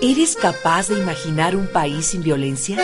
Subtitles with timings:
[0.00, 2.78] ¿Eres capaz de imaginar un país sin violencia?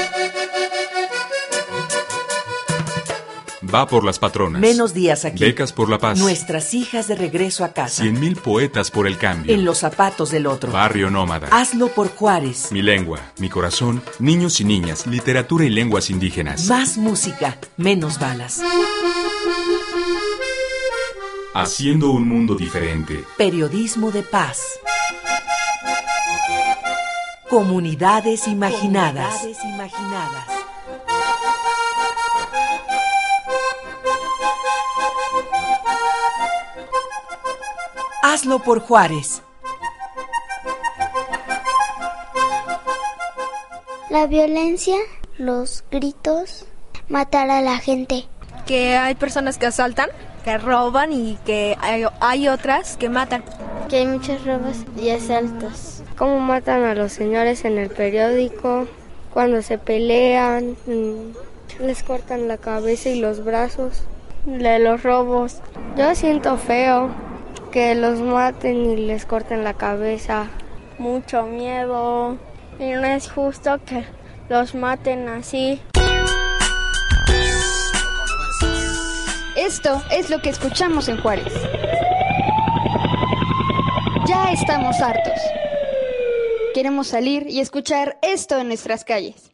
[3.72, 4.60] Va por las patronas.
[4.60, 5.38] Menos días aquí.
[5.44, 6.18] Becas por la paz.
[6.18, 8.02] Nuestras hijas de regreso a casa.
[8.02, 9.54] Cien mil poetas por el cambio.
[9.54, 10.72] En los zapatos del otro.
[10.72, 11.48] Barrio nómada.
[11.52, 12.72] Hazlo por Juárez.
[12.72, 16.66] Mi lengua, mi corazón, niños y niñas, literatura y lenguas indígenas.
[16.66, 18.60] Más música, menos balas.
[21.52, 23.24] Haciendo un mundo diferente.
[23.36, 24.78] Periodismo de paz.
[27.48, 29.40] Comunidades imaginadas.
[29.40, 30.44] Comunidades imaginadas.
[38.22, 39.42] Hazlo por Juárez.
[44.08, 44.98] La violencia,
[45.36, 46.64] los gritos,
[47.08, 48.28] matar a la gente.
[48.66, 50.10] Que hay personas que asaltan,
[50.44, 51.76] que roban y que
[52.20, 53.44] hay, otras que matan.
[53.88, 56.02] Que hay muchos robos y asaltos.
[56.16, 58.86] Cómo matan a los señores en el periódico,
[59.32, 64.04] cuando se pelean, mm, les cortan la cabeza y los brazos.
[64.44, 65.60] De los robos.
[65.96, 67.10] Yo siento feo
[67.70, 70.46] que los maten y les corten la cabeza.
[70.98, 72.38] Mucho miedo.
[72.78, 74.04] Y no es justo que
[74.48, 75.80] los maten así.
[79.60, 81.52] Esto es lo que escuchamos en Juárez.
[84.26, 85.38] Ya estamos hartos.
[86.72, 89.52] Queremos salir y escuchar esto en nuestras calles.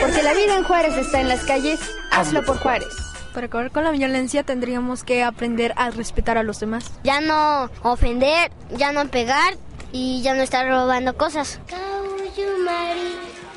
[0.00, 1.80] Porque la vida en Juárez está en las calles,
[2.12, 2.94] hazlo por Juárez.
[3.34, 6.92] Para acabar con la violencia tendríamos que aprender a respetar a los demás.
[7.02, 9.54] Ya no ofender, ya no pegar
[9.90, 11.58] y ya no estar robando cosas.
[11.66, 13.16] Cauyumari,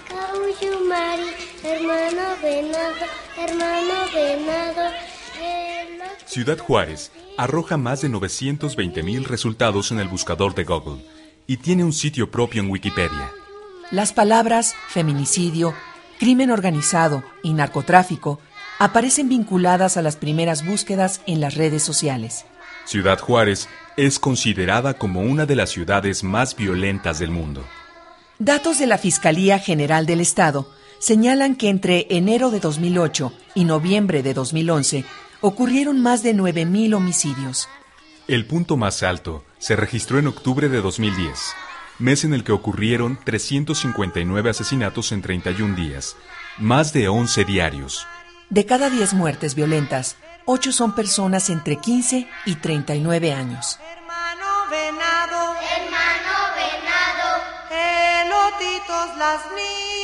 [0.09, 3.05] Cauyumari, hermano venado,
[3.37, 4.91] hermano venado.
[6.25, 11.03] Ciudad Juárez arroja más de 920 mil resultados en el buscador de Google
[11.45, 13.31] y tiene un sitio propio en Wikipedia.
[13.91, 15.73] Las palabras feminicidio,
[16.19, 18.39] crimen organizado y narcotráfico
[18.79, 22.45] aparecen vinculadas a las primeras búsquedas en las redes sociales.
[22.85, 23.67] Ciudad Juárez
[23.97, 27.65] es considerada como una de las ciudades más violentas del mundo.
[28.39, 30.67] Datos de la Fiscalía General del Estado
[30.99, 35.05] señalan que entre enero de 2008 y noviembre de 2011
[35.41, 37.69] ocurrieron más de 9.000 homicidios.
[38.27, 41.39] El punto más alto se registró en octubre de 2010,
[41.99, 46.15] mes en el que ocurrieron 359 asesinatos en 31 días,
[46.57, 48.05] más de 11 diarios.
[48.49, 53.79] De cada 10 muertes violentas, 8 son personas entre 15 y 39 años.
[53.91, 59.96] Hermano venado, hermano venado, elotitos las niñas,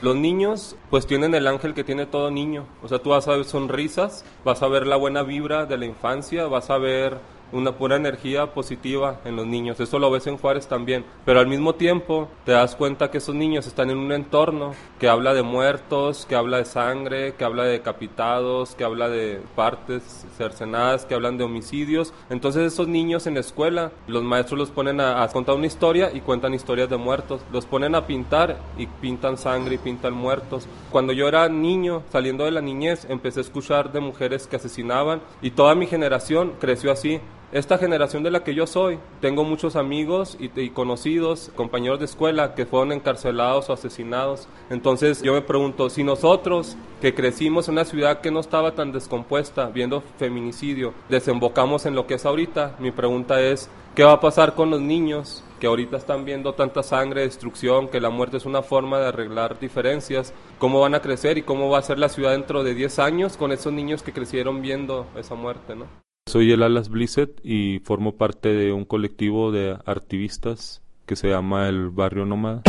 [0.00, 3.32] Los niños pues tienen el ángel que tiene todo niño, o sea, tú vas a
[3.32, 7.18] ver sonrisas, vas a ver la buena vibra de la infancia, vas a ver
[7.52, 9.80] una pura energía positiva en los niños.
[9.80, 11.04] Eso lo ves en Juárez también.
[11.24, 15.08] Pero al mismo tiempo te das cuenta que esos niños están en un entorno que
[15.08, 20.26] habla de muertos, que habla de sangre, que habla de decapitados, que habla de partes
[20.36, 22.12] cercenadas, que hablan de homicidios.
[22.30, 26.10] Entonces esos niños en la escuela, los maestros los ponen a, a contar una historia
[26.12, 27.40] y cuentan historias de muertos.
[27.52, 30.66] Los ponen a pintar y pintan sangre y pintan muertos.
[30.90, 35.20] Cuando yo era niño, saliendo de la niñez, empecé a escuchar de mujeres que asesinaban
[35.42, 37.20] y toda mi generación creció así
[37.50, 42.54] esta generación de la que yo soy, tengo muchos amigos y, conocidos, compañeros de escuela
[42.54, 44.48] que fueron encarcelados o asesinados.
[44.68, 48.92] Entonces yo me pregunto, si nosotros que crecimos en una ciudad que no estaba tan
[48.92, 54.20] descompuesta, viendo feminicidio, desembocamos en lo que es ahorita, mi pregunta es, ¿qué va a
[54.20, 58.44] pasar con los niños que ahorita están viendo tanta sangre, destrucción, que la muerte es
[58.44, 60.34] una forma de arreglar diferencias?
[60.58, 63.38] ¿Cómo van a crecer y cómo va a ser la ciudad dentro de 10 años
[63.38, 65.74] con esos niños que crecieron viendo esa muerte?
[65.74, 66.07] ¿no?
[66.28, 71.70] Soy el Alas Blissett y formo parte de un colectivo de activistas que se llama
[71.70, 72.60] el Barrio Nómada.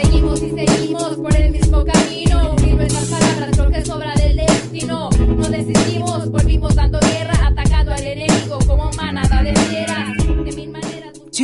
[0.00, 4.31] Seguimos y seguimos por el mismo camino, unir nuestras palabras porque sobra del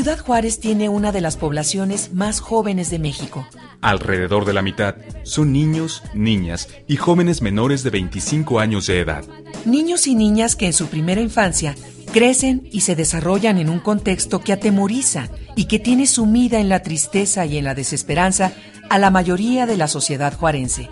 [0.08, 3.46] Ciudad Juárez tiene una de las poblaciones más jóvenes de México.
[3.82, 9.24] Alrededor de la mitad son niños, niñas y jóvenes menores de 25 años de edad.
[9.66, 11.74] Niños y niñas que en su primera infancia
[12.10, 16.82] crecen y se desarrollan en un contexto que atemoriza y que tiene sumida en la
[16.82, 18.54] tristeza y en la desesperanza
[18.88, 20.88] a la mayoría de la sociedad juarense.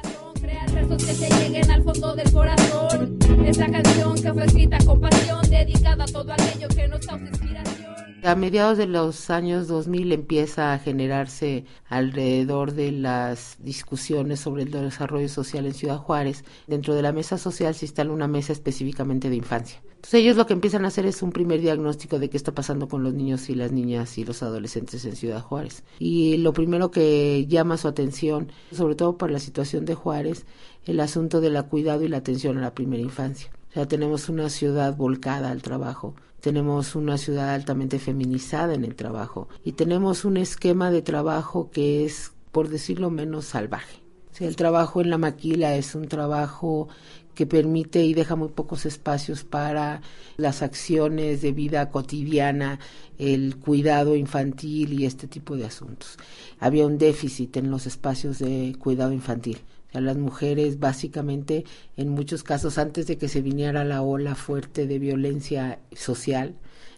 [3.47, 7.76] Esta canción que fue escrita con pasión, dedicada a todo aquello que nos causa inspiración.
[8.23, 14.71] A mediados de los años 2000 empieza a generarse alrededor de las discusiones sobre el
[14.71, 16.45] desarrollo social en Ciudad Juárez.
[16.67, 19.81] Dentro de la mesa social se instala una mesa específicamente de infancia.
[20.07, 22.89] Entonces ellos lo que empiezan a hacer es un primer diagnóstico de qué está pasando
[22.89, 25.85] con los niños y las niñas y los adolescentes en Ciudad Juárez.
[25.99, 30.47] Y lo primero que llama su atención, sobre todo por la situación de Juárez,
[30.85, 33.51] el asunto del cuidado y la atención a la primera infancia.
[33.71, 38.95] O sea, tenemos una ciudad volcada al trabajo, tenemos una ciudad altamente feminizada en el
[38.95, 44.01] trabajo y tenemos un esquema de trabajo que es, por decirlo menos, salvaje.
[44.39, 46.89] El trabajo en la maquila es un trabajo
[47.35, 50.01] que permite y deja muy pocos espacios para
[50.37, 52.79] las acciones de vida cotidiana,
[53.19, 56.17] el cuidado infantil y este tipo de asuntos.
[56.59, 59.59] Había un déficit en los espacios de cuidado infantil.
[59.97, 61.65] O las mujeres básicamente,
[61.97, 66.55] en muchos casos, antes de que se viniera la ola fuerte de violencia social,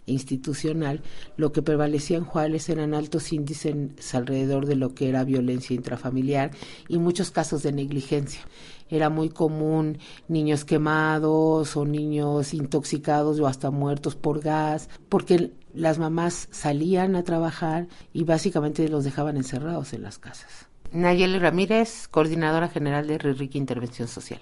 [0.09, 1.01] institucional,
[1.37, 3.75] lo que prevalecía en Juárez eran altos índices
[4.13, 6.51] alrededor de lo que era violencia intrafamiliar
[6.87, 8.41] y muchos casos de negligencia.
[8.89, 15.99] Era muy común niños quemados o niños intoxicados o hasta muertos por gas, porque las
[15.99, 20.68] mamás salían a trabajar y básicamente los dejaban encerrados en las casas.
[20.91, 24.39] Nayeli Ramírez, coordinadora general de Rirrique Intervención Social.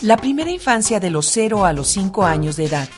[0.00, 2.88] La primera infancia de los 0 a los 5 años de edad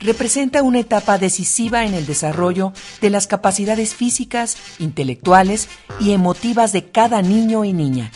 [0.00, 5.68] representa una etapa decisiva en el desarrollo de las capacidades físicas, intelectuales
[6.00, 8.10] y emotivas de cada niño y niña.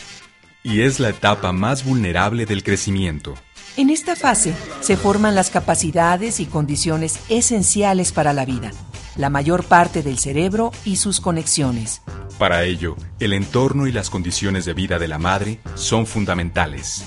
[0.63, 3.35] Y es la etapa más vulnerable del crecimiento.
[3.77, 8.71] En esta fase se forman las capacidades y condiciones esenciales para la vida,
[9.15, 12.01] la mayor parte del cerebro y sus conexiones.
[12.37, 17.03] Para ello, el entorno y las condiciones de vida de la madre son fundamentales.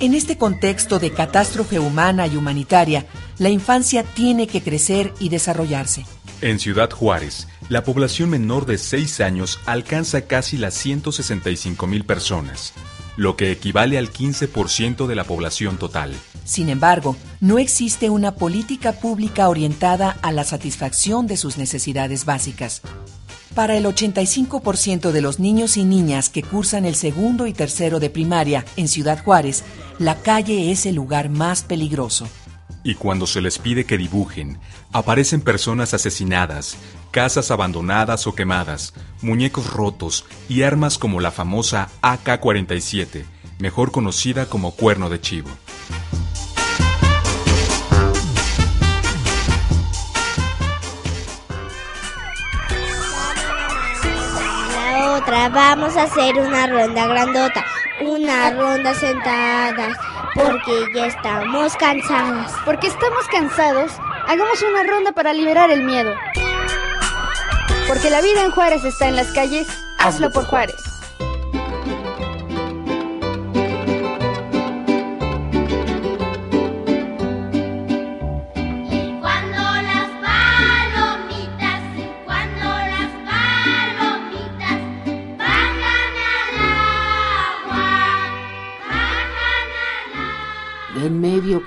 [0.00, 3.06] En este contexto de catástrofe humana y humanitaria,
[3.38, 6.04] la infancia tiene que crecer y desarrollarse.
[6.40, 12.72] En Ciudad Juárez, la población menor de 6 años alcanza casi las 165 mil personas,
[13.16, 16.14] lo que equivale al 15% de la población total.
[16.44, 22.82] Sin embargo, no existe una política pública orientada a la satisfacción de sus necesidades básicas.
[23.54, 28.08] Para el 85% de los niños y niñas que cursan el segundo y tercero de
[28.08, 29.62] primaria en Ciudad Juárez,
[29.98, 32.26] la calle es el lugar más peligroso.
[32.82, 34.58] Y cuando se les pide que dibujen,
[34.90, 36.76] aparecen personas asesinadas,
[37.12, 43.24] casas abandonadas o quemadas, muñecos rotos y armas como la famosa AK-47,
[43.60, 45.50] mejor conocida como cuerno de chivo.
[55.22, 57.64] otra vamos a hacer una ronda grandota,
[58.00, 59.96] una ronda sentadas,
[60.34, 62.52] porque ya estamos cansadas.
[62.64, 63.92] Porque estamos cansados,
[64.26, 66.12] hagamos una ronda para liberar el miedo.
[67.92, 69.68] Porque la vida en Juárez está en las calles,
[69.98, 70.81] hazlo por Juárez.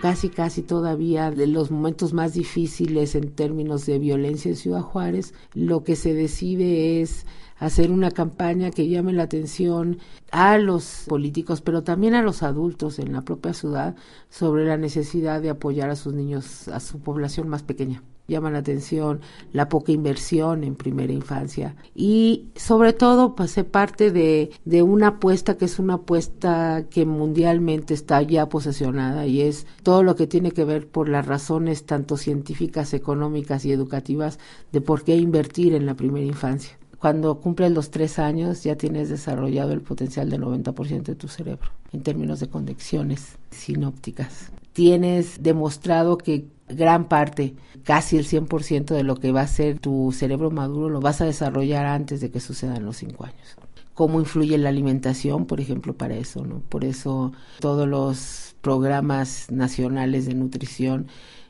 [0.06, 5.34] Casi casi todavía de los momentos más difíciles en términos de violencia en Ciudad Juárez,
[5.56, 7.26] lo que se decide es
[7.58, 9.98] hacer una campaña que llame la atención
[10.30, 13.96] a los políticos, pero también a los adultos en la propia ciudad
[14.30, 18.60] sobre la necesidad de apoyar a sus niños, a su población más pequeña llama la
[18.60, 19.22] atención
[19.54, 25.58] la poca inversión en primera infancia y sobre todo pues parte de, de una apuesta
[25.58, 30.52] que es una apuesta que mundialmente está ya posesionada y es todo lo que tiene
[30.52, 34.40] que ver por las razones tanto científicas, económicas y educativas
[34.72, 36.78] de por qué invertir en la primera infancia.
[37.00, 41.70] Cuando cumples los tres años ya tienes desarrollado el potencial del 90% de tu cerebro
[41.92, 44.52] en términos de conexiones sinópticas.
[44.74, 50.12] Tienes demostrado que gran parte, casi el 100% de lo que va a ser tu
[50.12, 53.58] cerebro maduro lo vas a desarrollar antes de que sucedan los cinco años.
[53.94, 56.46] ¿Cómo influye la alimentación, por ejemplo, para eso?
[56.46, 56.60] ¿no?
[56.60, 61.08] Por eso todos los programas nacionales de nutrición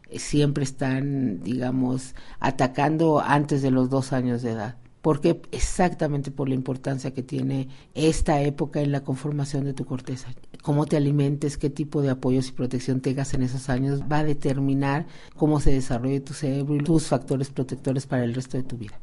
[0.10, 4.76] eh, siempre están, digamos, atacando antes de los dos años de edad
[5.06, 10.30] porque exactamente por la importancia que tiene esta época en la conformación de tu corteza.
[10.64, 14.24] Cómo te alimentes, qué tipo de apoyos y protección tengas en esos años va a
[14.24, 18.78] determinar cómo se desarrolle tu cerebro y tus factores protectores para el resto de tu
[18.78, 19.00] vida.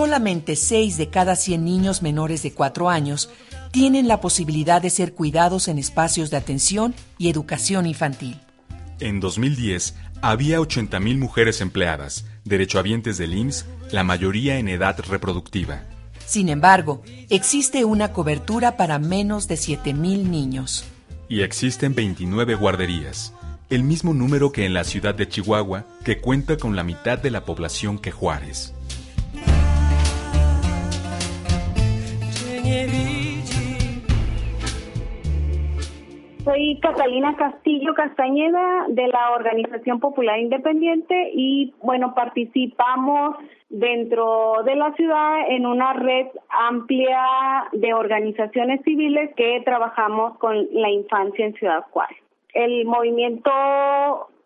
[0.00, 3.28] Solamente 6 de cada 100 niños menores de 4 años
[3.70, 8.40] tienen la posibilidad de ser cuidados en espacios de atención y educación infantil.
[8.98, 15.82] En 2010 había 80.000 mujeres empleadas, derechohabientes del IMSS, la mayoría en edad reproductiva.
[16.24, 20.84] Sin embargo, existe una cobertura para menos de 7.000 niños.
[21.28, 23.34] Y existen 29 guarderías,
[23.68, 27.30] el mismo número que en la ciudad de Chihuahua, que cuenta con la mitad de
[27.30, 28.72] la población que Juárez.
[36.50, 43.36] Soy Catalina Castillo Castañeda de la Organización Popular Independiente y bueno, participamos
[43.68, 47.22] dentro de la ciudad en una red amplia
[47.70, 52.18] de organizaciones civiles que trabajamos con la infancia en Ciudad Juárez.
[52.52, 53.52] El movimiento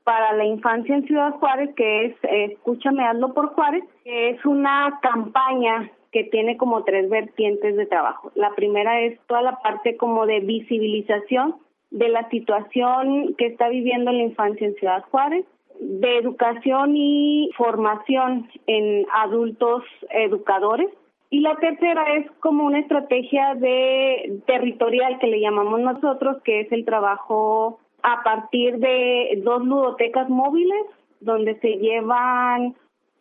[0.05, 5.91] para la infancia en Ciudad Juárez, que es Escúchame, hazlo por Juárez, es una campaña
[6.13, 8.31] que tiene como tres vertientes de trabajo.
[8.35, 11.64] La primera es toda la parte como de visibilización
[11.95, 15.47] de la situación que está viviendo la infancia en Ciudad Juárez,
[15.79, 20.89] de educación y formación en adultos educadores.
[21.31, 26.73] Y la tercera es como una estrategia de territorial que le llamamos nosotros, que es
[26.73, 30.87] el trabajo a partir de dos ludotecas móviles
[31.21, 32.75] donde se llevan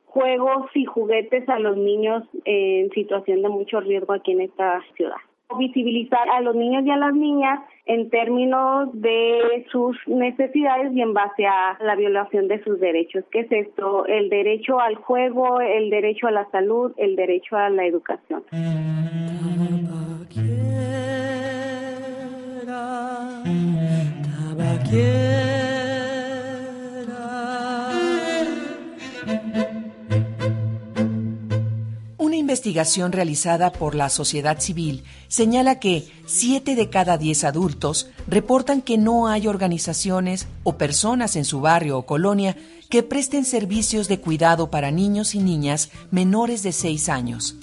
[0.05, 5.17] juegos y juguetes a los niños en situación de mucho riesgo aquí en esta ciudad
[5.57, 11.13] visibilizar a los niños y a las niñas en términos de sus necesidades y en
[11.13, 13.25] base a la violación de sus derechos.
[13.31, 14.05] ¿Qué es esto?
[14.05, 18.43] El derecho al juego, el derecho a la salud, el derecho a la educación.
[32.35, 38.97] Investigación realizada por la sociedad civil señala que 7 de cada 10 adultos reportan que
[38.97, 42.55] no hay organizaciones o personas en su barrio o colonia
[42.89, 47.55] que presten servicios de cuidado para niños y niñas menores de 6 años.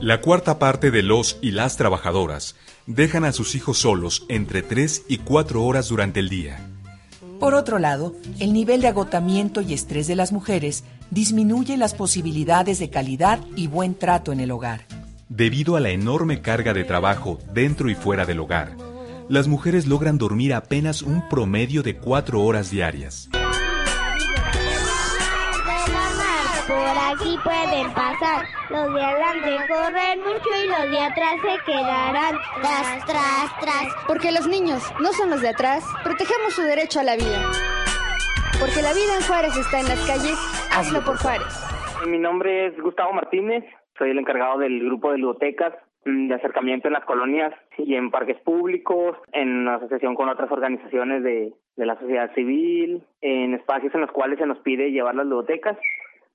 [0.00, 2.54] La cuarta parte de los y las trabajadoras
[2.86, 6.75] dejan a sus hijos solos entre 3 y 4 horas durante el día.
[7.38, 12.78] Por otro lado, el nivel de agotamiento y estrés de las mujeres disminuye las posibilidades
[12.78, 14.86] de calidad y buen trato en el hogar.
[15.28, 18.76] Debido a la enorme carga de trabajo dentro y fuera del hogar,
[19.28, 23.28] las mujeres logran dormir apenas un promedio de cuatro horas diarias.
[27.06, 33.06] Aquí pueden pasar, los de adelante corren mucho y los de atrás se quedarán tras,
[33.06, 34.06] tras, tras.
[34.08, 37.46] Porque los niños no son los de atrás, protegemos su derecho a la vida.
[38.58, 40.34] Porque la vida en Juárez está en las calles,
[40.74, 41.46] hazlo por Juárez.
[42.08, 43.62] Mi nombre es Gustavo Martínez,
[43.96, 45.74] soy el encargado del grupo de ludotecas
[46.06, 51.22] mm, de acercamiento en las colonias y en parques públicos, en asociación con otras organizaciones
[51.22, 55.26] de, de la sociedad civil, en espacios en los cuales se nos pide llevar las
[55.26, 55.78] ludotecas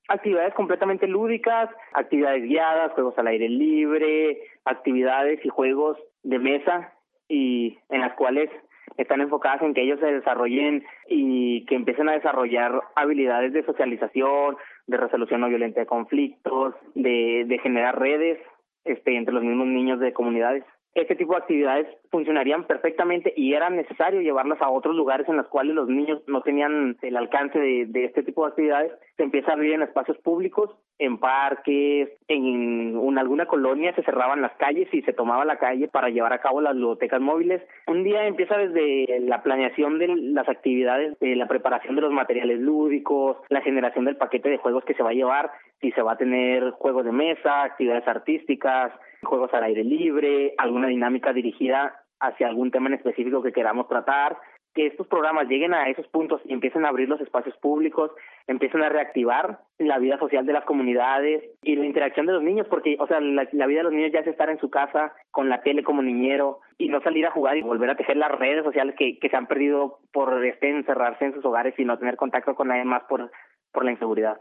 [0.08, 6.92] actividades completamente lúdicas, actividades guiadas, juegos al aire libre, actividades y juegos de mesa
[7.28, 8.50] y en las cuales
[8.98, 14.56] están enfocadas en que ellos se desarrollen y que empiecen a desarrollar habilidades de socialización,
[14.86, 18.38] de resolución no violenta de conflictos, de, de generar redes
[18.84, 23.70] este, entre los mismos niños de comunidades este tipo de actividades funcionarían perfectamente y era
[23.70, 28.04] necesario llevarlas a otros lugares en los cuales los niños no tenían el alcance de,
[28.04, 28.92] este tipo de actividades.
[29.16, 34.52] Se empieza a vivir en espacios públicos, en parques, en, alguna colonia se cerraban las
[34.56, 37.62] calles y se tomaba la calle para llevar a cabo las ludotecas móviles.
[37.86, 42.58] Un día empieza desde la planeación de las actividades, de la preparación de los materiales
[42.58, 45.50] lúdicos, la generación del paquete de juegos que se va a llevar,
[45.80, 48.92] si se va a tener juegos de mesa, actividades artísticas,
[49.22, 54.36] juegos al aire libre, alguna dinámica dirigida hacia algún tema en específico que queramos tratar,
[54.74, 58.10] que estos programas lleguen a esos puntos y empiecen a abrir los espacios públicos,
[58.46, 62.66] empiecen a reactivar la vida social de las comunidades y la interacción de los niños,
[62.68, 65.48] porque, o sea, la, vida de los niños ya es estar en su casa con
[65.48, 68.64] la tele como niñero y no salir a jugar y volver a tejer las redes
[68.64, 72.16] sociales que, que se han perdido por este, encerrarse en sus hogares y no tener
[72.16, 73.30] contacto con nadie más por,
[73.72, 74.38] por la inseguridad.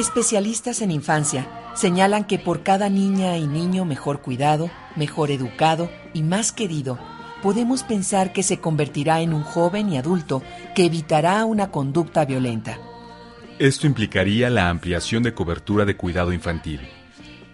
[0.00, 6.22] Especialistas en infancia señalan que por cada niña y niño mejor cuidado, mejor educado y
[6.22, 6.98] más querido,
[7.42, 10.42] podemos pensar que se convertirá en un joven y adulto
[10.74, 12.78] que evitará una conducta violenta.
[13.58, 16.80] Esto implicaría la ampliación de cobertura de cuidado infantil,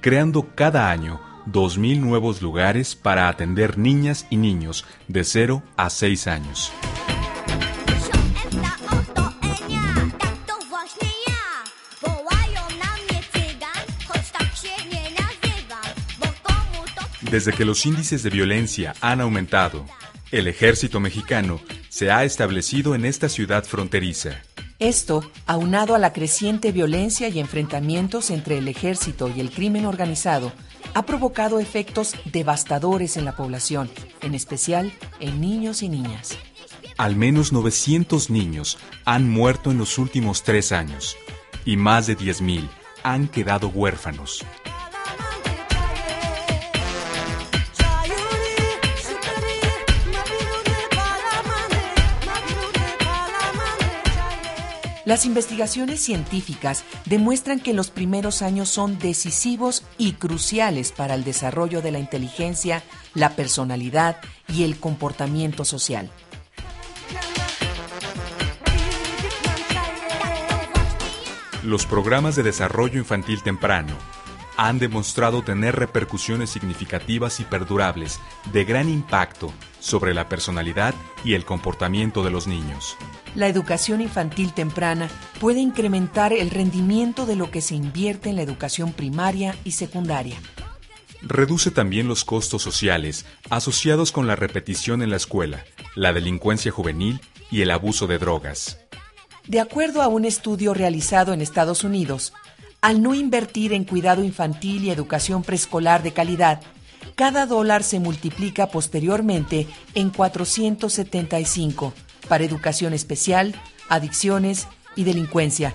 [0.00, 6.28] creando cada año 2.000 nuevos lugares para atender niñas y niños de 0 a 6
[6.28, 6.72] años.
[17.36, 19.84] Desde que los índices de violencia han aumentado,
[20.32, 24.40] el ejército mexicano se ha establecido en esta ciudad fronteriza.
[24.78, 30.50] Esto, aunado a la creciente violencia y enfrentamientos entre el ejército y el crimen organizado,
[30.94, 33.90] ha provocado efectos devastadores en la población,
[34.22, 34.90] en especial
[35.20, 36.38] en niños y niñas.
[36.96, 41.18] Al menos 900 niños han muerto en los últimos tres años
[41.66, 42.66] y más de 10.000
[43.02, 44.42] han quedado huérfanos.
[55.06, 61.80] Las investigaciones científicas demuestran que los primeros años son decisivos y cruciales para el desarrollo
[61.80, 62.82] de la inteligencia,
[63.14, 64.16] la personalidad
[64.48, 66.10] y el comportamiento social.
[71.62, 73.96] Los programas de desarrollo infantil temprano
[74.56, 78.18] han demostrado tener repercusiones significativas y perdurables
[78.52, 82.96] de gran impacto sobre la personalidad y el comportamiento de los niños.
[83.36, 88.42] La educación infantil temprana puede incrementar el rendimiento de lo que se invierte en la
[88.42, 90.38] educación primaria y secundaria.
[91.20, 97.20] Reduce también los costos sociales asociados con la repetición en la escuela, la delincuencia juvenil
[97.50, 98.78] y el abuso de drogas.
[99.46, 102.32] De acuerdo a un estudio realizado en Estados Unidos,
[102.80, 106.62] al no invertir en cuidado infantil y educación preescolar de calidad,
[107.16, 111.92] cada dólar se multiplica posteriormente en 475
[112.26, 113.54] para educación especial,
[113.88, 115.72] adicciones y delincuencia.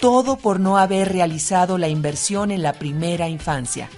[0.00, 3.88] Todo por no haber realizado la inversión en la primera infancia.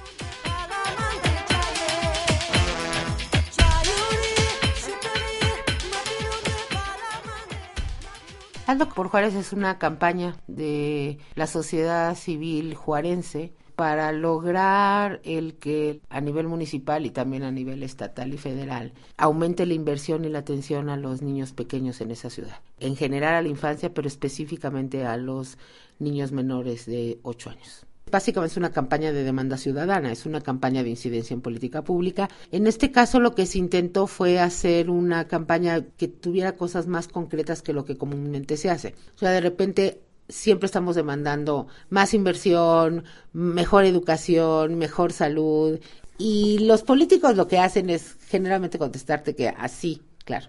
[8.68, 16.00] Hazlo por Juárez es una campaña de la sociedad civil juarense para lograr el que
[16.08, 20.41] a nivel municipal y también a nivel estatal y federal aumente la inversión y la
[20.41, 22.60] atención a los niños pequeños en esa ciudad.
[22.80, 25.58] En general a la infancia, pero específicamente a los
[26.00, 27.86] niños menores de 8 años.
[28.10, 32.28] Básicamente es una campaña de demanda ciudadana, es una campaña de incidencia en política pública.
[32.50, 37.06] En este caso lo que se intentó fue hacer una campaña que tuviera cosas más
[37.06, 38.97] concretas que lo que comúnmente se hace.
[39.14, 45.80] O sea, de repente siempre estamos demandando más inversión, mejor educación, mejor salud.
[46.19, 50.49] Y los políticos lo que hacen es generalmente contestarte que así, claro.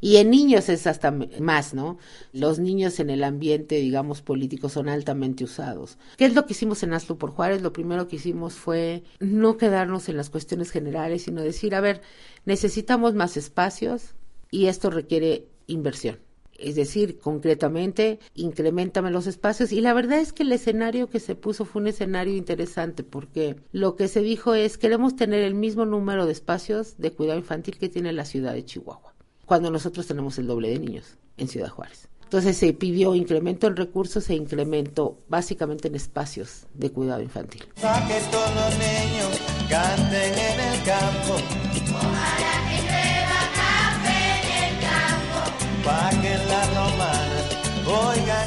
[0.00, 1.98] Y en niños es hasta más, ¿no?
[2.32, 5.98] Los niños en el ambiente, digamos, político son altamente usados.
[6.16, 7.62] ¿Qué es lo que hicimos en Aslo por Juárez?
[7.62, 12.02] Lo primero que hicimos fue no quedarnos en las cuestiones generales, sino decir, a ver,
[12.46, 14.14] necesitamos más espacios
[14.50, 16.18] y esto requiere inversión
[16.60, 19.72] es decir, concretamente, incrementame los espacios.
[19.72, 23.56] Y la verdad es que el escenario que se puso fue un escenario interesante porque
[23.72, 27.78] lo que se dijo es queremos tener el mismo número de espacios de cuidado infantil
[27.78, 29.14] que tiene la ciudad de Chihuahua,
[29.46, 32.08] cuando nosotros tenemos el doble de niños en Ciudad Juárez.
[32.30, 37.64] Entonces se pidió incremento en recursos e incremento básicamente en espacios de cuidado infantil.
[37.74, 42.69] todos los niños canten en el campo.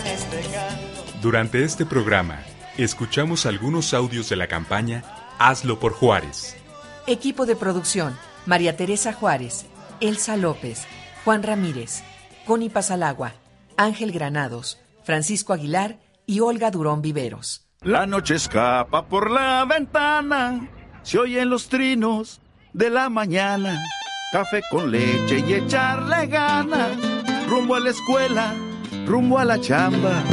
[0.06, 0.42] Este
[1.22, 2.40] Durante este programa,
[2.78, 5.04] escuchamos algunos audios de la campaña
[5.40, 6.56] Hazlo por Juárez.
[7.06, 9.66] Equipo de producción, María Teresa Juárez,
[10.00, 10.86] Elsa López,
[11.26, 12.04] Juan Ramírez,
[12.46, 13.34] Connie Pasalagua,
[13.76, 17.68] Ángel Granados, Francisco Aguilar y Olga Durón Viveros.
[17.82, 20.70] La noche escapa por la ventana,
[21.02, 22.40] se oyen los trinos
[22.72, 23.84] de la mañana,
[24.32, 27.13] café con leche y echarle ganas
[27.48, 28.56] rumbo a la escuela,
[29.06, 30.24] rumbo a la chamba.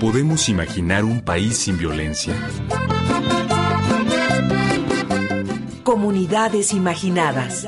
[0.00, 2.34] Podemos imaginar un país sin violencia.
[5.82, 7.66] Comunidades imaginadas.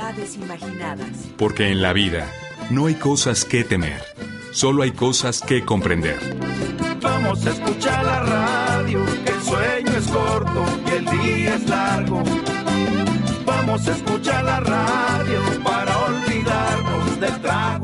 [1.36, 2.26] Porque en la vida
[2.70, 4.02] no hay cosas que temer,
[4.52, 6.18] solo hay cosas que comprender.
[7.00, 12.22] Vamos a escuchar la radio, que el sueño es corto y el día es largo.
[13.44, 17.83] Vamos a escuchar la radio para olvidarnos del trago